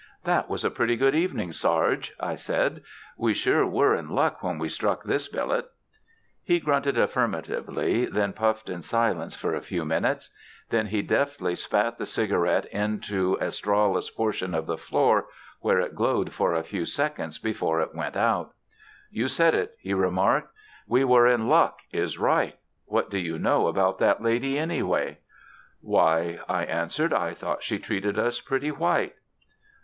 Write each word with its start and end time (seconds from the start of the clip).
"That 0.23 0.49
was 0.49 0.65
a 0.65 0.71
pretty 0.71 0.95
good 0.95 1.13
evening, 1.13 1.51
Sarge," 1.53 2.15
I 2.19 2.33
said. 2.35 2.81
"We 3.17 3.35
sure 3.35 3.67
were 3.67 3.93
in 3.93 4.09
luck 4.09 4.41
when 4.41 4.57
we 4.57 4.67
struck 4.67 5.03
this 5.03 5.27
billet." 5.27 5.69
He 6.43 6.59
grunted 6.59 6.97
affirmatively, 6.97 8.05
then 8.07 8.33
puffed 8.33 8.67
in 8.67 8.81
silence 8.81 9.35
for 9.35 9.53
a 9.53 9.61
few 9.61 9.85
minutes. 9.85 10.31
Then 10.71 10.87
he 10.87 11.03
deftly 11.03 11.53
spat 11.53 11.99
the 11.99 12.07
cigarette 12.07 12.65
into 12.71 13.37
a 13.39 13.51
strawless 13.51 14.09
portion 14.09 14.55
of 14.55 14.65
the 14.65 14.75
floor, 14.75 15.27
where 15.59 15.79
it 15.79 15.93
glowed 15.93 16.33
for 16.33 16.55
a 16.55 16.63
few 16.63 16.85
seconds 16.85 17.37
before 17.37 17.79
it 17.79 17.93
went 17.93 18.15
out. 18.17 18.53
"You 19.11 19.27
said 19.27 19.53
it," 19.53 19.77
he 19.79 19.93
remarked. 19.93 20.51
"We 20.87 21.03
were 21.03 21.27
in 21.27 21.47
luck 21.47 21.77
is 21.91 22.17
right. 22.17 22.57
What 22.85 23.11
do 23.11 23.19
you 23.19 23.37
know 23.37 23.67
about 23.67 23.99
that 23.99 24.19
lady, 24.19 24.57
anyway?" 24.57 25.19
"Why," 25.79 26.39
I 26.49 26.63
answered, 26.65 27.13
"I 27.13 27.35
thought 27.35 27.61
she 27.61 27.77
treated 27.77 28.17
us 28.17 28.39
pretty 28.41 28.71
white." 28.71 29.13